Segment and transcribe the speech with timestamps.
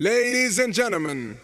[0.00, 1.36] Ladies and gentlemen,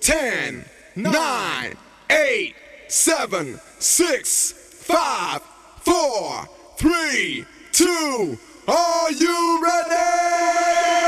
[0.00, 0.66] 10,
[0.96, 1.76] 9,
[2.10, 2.54] 8,
[2.86, 5.42] 7, 6, 5,
[5.80, 8.38] 4, 3, 2,
[8.68, 11.01] are you ready?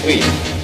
[0.00, 0.57] Queen.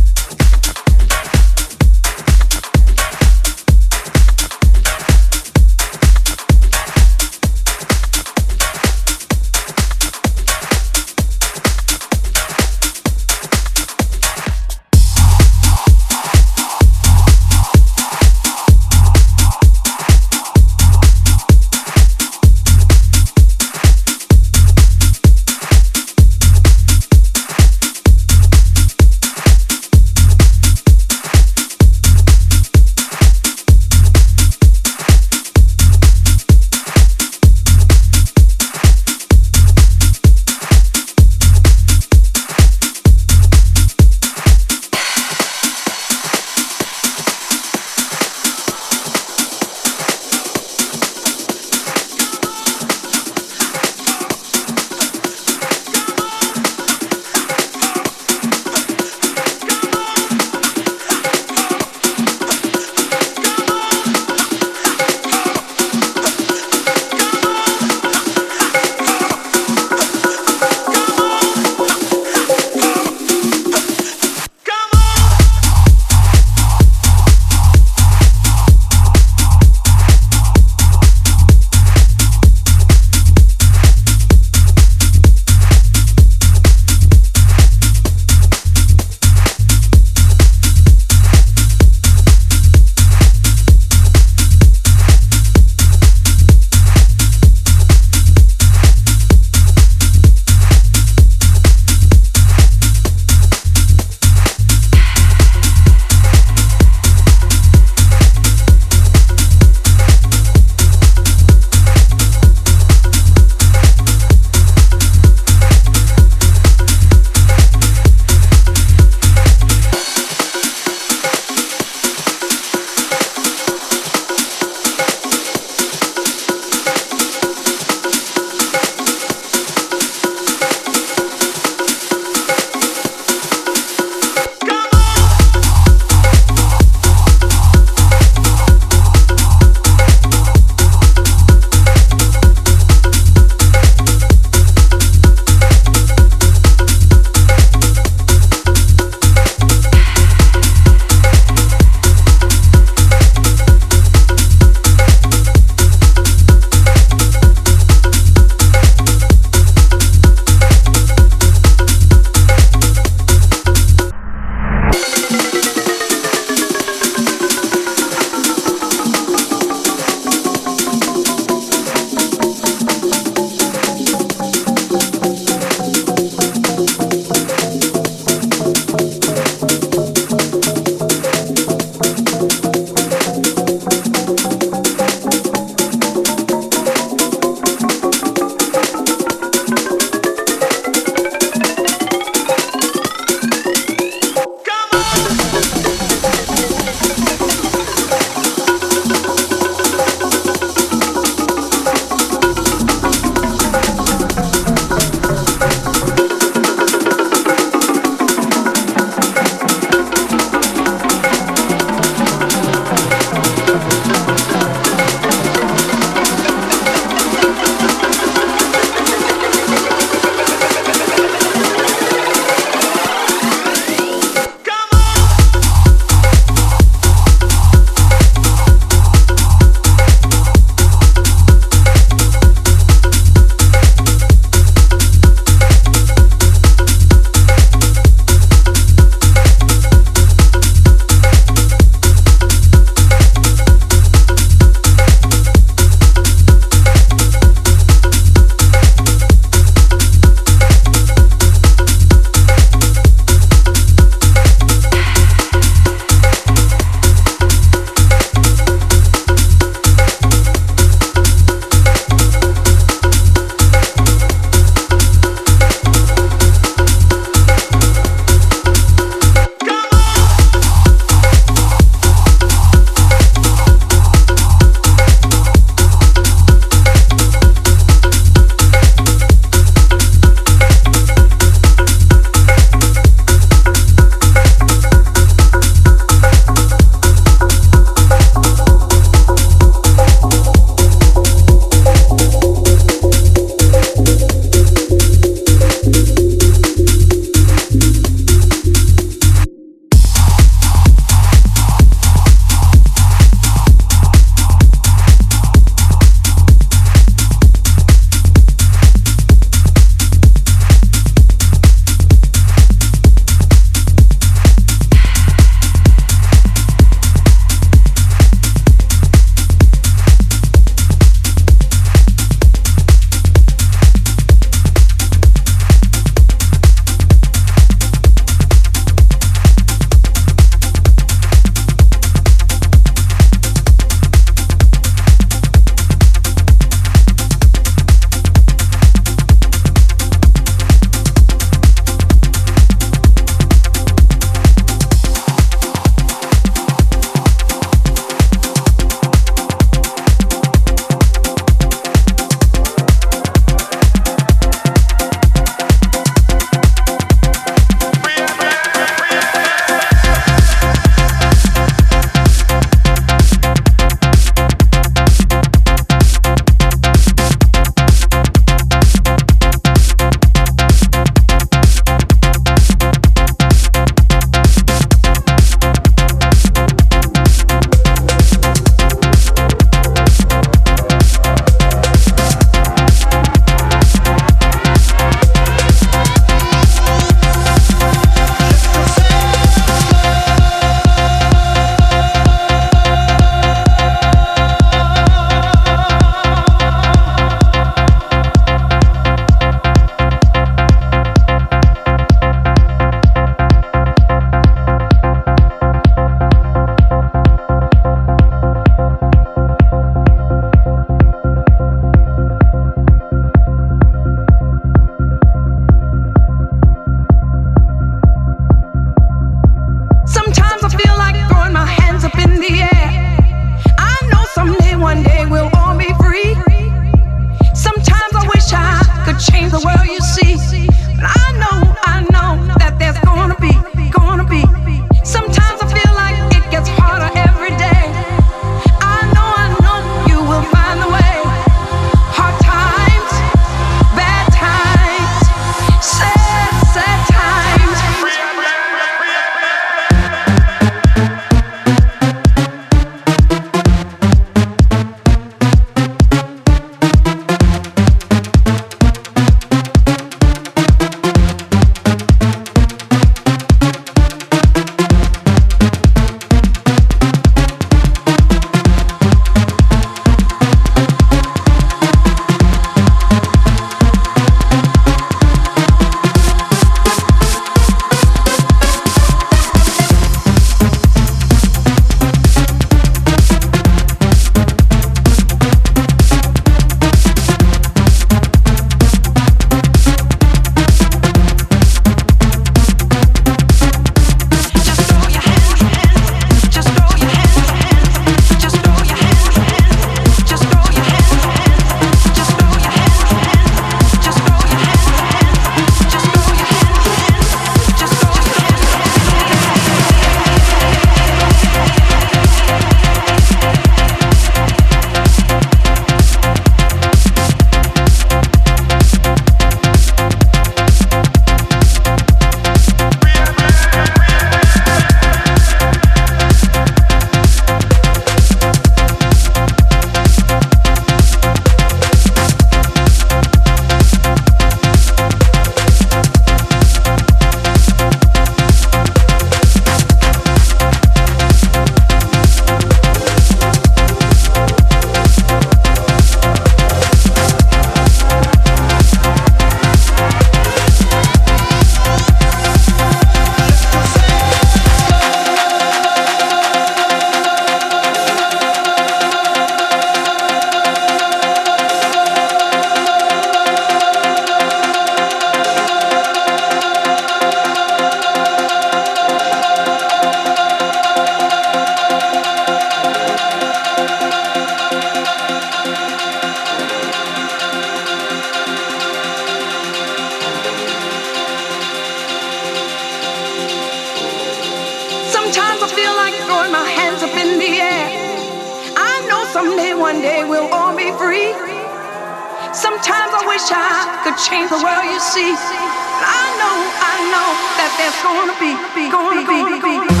[593.41, 595.33] Wish I could change the world you see.
[595.33, 598.53] I know, I know that there's gonna be,
[598.91, 600.00] gonna be, gonna be.